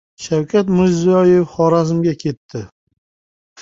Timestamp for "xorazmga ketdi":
1.53-2.67